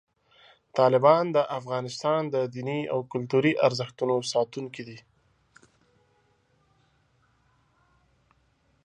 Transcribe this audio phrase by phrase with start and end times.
[0.77, 4.99] طالبان د افغانستان د دیني او کلتوري ارزښتونو ساتونکي دي.